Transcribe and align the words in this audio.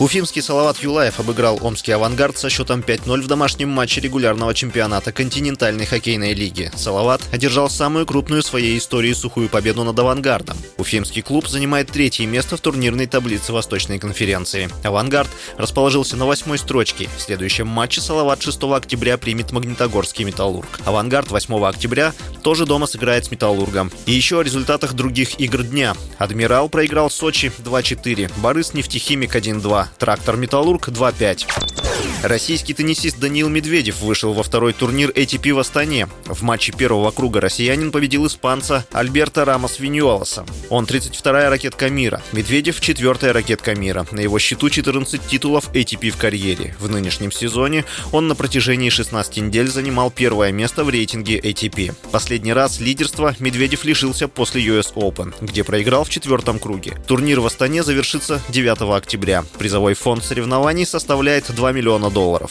Уфимский 0.00 0.42
Салават 0.42 0.78
Юлаев 0.78 1.20
обыграл 1.20 1.60
Омский 1.62 1.92
«Авангард» 1.92 2.36
со 2.36 2.50
счетом 2.50 2.80
5-0 2.80 3.20
в 3.20 3.26
домашнем 3.28 3.68
матче 3.68 4.00
регулярного 4.00 4.52
чемпионата 4.52 5.12
континентальной 5.12 5.86
хоккейной 5.86 6.34
лиги. 6.34 6.72
Салават 6.74 7.22
одержал 7.30 7.70
самую 7.70 8.04
крупную 8.04 8.42
в 8.42 8.46
своей 8.46 8.76
истории 8.76 9.12
сухую 9.12 9.48
победу 9.48 9.84
над 9.84 9.96
«Авангардом». 9.96 10.56
Уфимский 10.78 11.22
клуб 11.22 11.46
занимает 11.46 11.92
третье 11.92 12.26
место 12.26 12.56
в 12.56 12.60
турнирной 12.60 13.06
таблице 13.06 13.52
Восточной 13.52 14.00
конференции. 14.00 14.68
«Авангард» 14.82 15.30
расположился 15.58 16.16
на 16.16 16.26
восьмой 16.26 16.58
строчке. 16.58 17.08
В 17.16 17.20
следующем 17.22 17.68
матче 17.68 18.00
Салават 18.00 18.42
6 18.42 18.64
октября 18.64 19.16
примет 19.16 19.52
Магнитогорский 19.52 20.24
«Металлург». 20.24 20.80
«Авангард» 20.84 21.30
8 21.30 21.64
октября 21.66 22.12
тоже 22.42 22.66
дома 22.66 22.88
сыграет 22.88 23.26
с 23.26 23.30
«Металлургом». 23.30 23.92
И 24.06 24.12
еще 24.12 24.40
о 24.40 24.42
результатах 24.42 24.94
других 24.94 25.38
игр 25.38 25.62
дня. 25.62 25.94
«Адмирал» 26.18 26.68
проиграл 26.68 27.10
Сочи 27.10 27.52
2-4, 27.64 28.32
«Борис» 28.38 28.74
нефтехимик 28.74 29.36
1-2, 29.36 29.84
Трактор 29.98 30.36
«Металлург» 30.36 30.88
2-5. 30.88 31.83
Российский 32.24 32.72
теннисист 32.72 33.18
Даниил 33.18 33.50
Медведев 33.50 34.00
вышел 34.00 34.32
во 34.32 34.42
второй 34.42 34.72
турнир 34.72 35.10
ATP 35.10 35.52
в 35.52 35.58
Астане. 35.58 36.08
В 36.24 36.40
матче 36.40 36.72
первого 36.72 37.10
круга 37.10 37.38
россиянин 37.42 37.92
победил 37.92 38.26
испанца 38.26 38.86
Альберта 38.92 39.44
Рамос 39.44 39.78
Виньюалоса. 39.78 40.46
Он 40.70 40.86
32-я 40.86 41.50
ракетка 41.50 41.90
мира. 41.90 42.22
Медведев– 42.32 42.80
четвертая 42.80 43.34
ракетка 43.34 43.74
мира. 43.74 44.06
На 44.10 44.20
его 44.20 44.38
счету 44.38 44.70
14 44.70 45.20
титулов 45.26 45.68
ATP 45.74 46.08
в 46.08 46.16
карьере. 46.16 46.74
В 46.80 46.88
нынешнем 46.88 47.30
сезоне 47.30 47.84
он 48.10 48.26
на 48.26 48.34
протяжении 48.34 48.88
16 48.88 49.36
недель 49.42 49.68
занимал 49.68 50.10
первое 50.10 50.50
место 50.50 50.82
в 50.82 50.88
рейтинге 50.88 51.38
ATP. 51.38 51.92
Последний 52.10 52.54
раз 52.54 52.80
лидерства 52.80 53.36
Медведев 53.38 53.84
лишился 53.84 54.28
после 54.28 54.64
US 54.64 54.94
Open, 54.94 55.34
где 55.42 55.62
проиграл 55.62 56.04
в 56.04 56.08
четвертом 56.08 56.58
круге. 56.58 56.96
Турнир 57.06 57.40
в 57.40 57.46
Астане 57.46 57.82
завершится 57.82 58.40
9 58.48 58.96
октября. 58.96 59.44
Призовой 59.58 59.92
фонд 59.92 60.24
соревнований 60.24 60.86
составляет 60.86 61.54
2 61.54 61.72
миллиона 61.72 62.13
долларов. 62.14 62.50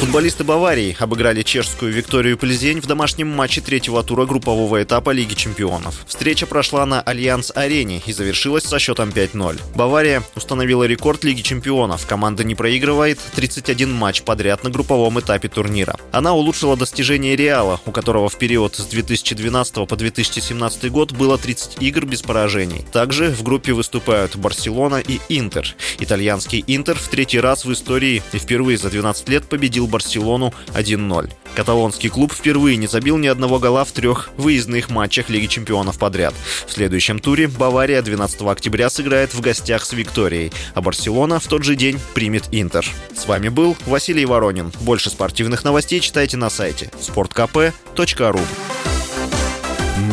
Футболисты 0.00 0.44
Баварии 0.44 0.96
обыграли 0.98 1.42
чешскую 1.42 1.92
Викторию 1.92 2.38
Плезень 2.38 2.80
в 2.80 2.86
домашнем 2.86 3.28
матче 3.28 3.60
третьего 3.60 4.02
тура 4.02 4.24
группового 4.24 4.82
этапа 4.82 5.10
Лиги 5.10 5.34
чемпионов. 5.34 5.94
Встреча 6.06 6.46
прошла 6.46 6.86
на 6.86 7.02
Альянс-арене 7.02 8.00
и 8.06 8.12
завершилась 8.14 8.64
со 8.64 8.78
счетом 8.78 9.10
5-0. 9.10 9.60
Бавария 9.74 10.22
установила 10.34 10.84
рекорд 10.84 11.22
Лиги 11.22 11.42
чемпионов. 11.42 12.06
Команда 12.06 12.44
не 12.44 12.54
проигрывает 12.54 13.18
31 13.34 13.92
матч 13.92 14.22
подряд 14.22 14.64
на 14.64 14.70
групповом 14.70 15.20
этапе 15.20 15.48
турнира. 15.48 15.96
Она 16.12 16.32
улучшила 16.32 16.78
достижение 16.78 17.36
Реала, 17.36 17.78
у 17.84 17.90
которого 17.92 18.30
в 18.30 18.38
период 18.38 18.76
с 18.76 18.86
2012 18.86 19.86
по 19.86 19.96
2017 19.96 20.90
год 20.90 21.12
было 21.12 21.36
30 21.36 21.82
игр 21.82 22.06
без 22.06 22.22
поражений. 22.22 22.86
Также 22.90 23.28
в 23.28 23.42
группе 23.42 23.74
выступают 23.74 24.34
Барселона 24.36 25.02
и 25.06 25.20
Интер. 25.28 25.76
Итальянский 25.98 26.64
Интер 26.66 26.96
в 26.96 27.06
третий 27.08 27.38
раз 27.38 27.66
в 27.66 27.72
истории 27.74 28.22
и 28.32 28.38
впервые 28.38 28.78
за 28.78 28.88
12 28.88 29.28
лет 29.28 29.46
победил 29.46 29.89
Барселону 29.90 30.54
1-0. 30.74 31.30
Каталонский 31.54 32.08
клуб 32.08 32.32
впервые 32.32 32.76
не 32.76 32.86
забил 32.86 33.18
ни 33.18 33.26
одного 33.26 33.58
гола 33.58 33.84
в 33.84 33.92
трех 33.92 34.30
выездных 34.36 34.88
матчах 34.88 35.28
Лиги 35.28 35.46
чемпионов 35.46 35.98
подряд. 35.98 36.34
В 36.66 36.72
следующем 36.72 37.18
туре 37.18 37.48
Бавария 37.48 38.02
12 38.02 38.42
октября 38.42 38.88
сыграет 38.88 39.34
в 39.34 39.40
гостях 39.40 39.84
с 39.84 39.92
Викторией, 39.92 40.52
а 40.74 40.80
Барселона 40.80 41.40
в 41.40 41.46
тот 41.46 41.64
же 41.64 41.76
день 41.76 41.98
примет 42.14 42.44
Интер. 42.52 42.86
С 43.14 43.26
вами 43.26 43.48
был 43.48 43.76
Василий 43.86 44.24
Воронин. 44.24 44.72
Больше 44.80 45.10
спортивных 45.10 45.64
новостей 45.64 46.00
читайте 46.00 46.36
на 46.36 46.50
сайте 46.50 46.90
sportkp.ru 47.00 48.40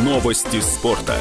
Новости 0.04 0.60
спорта. 0.60 1.16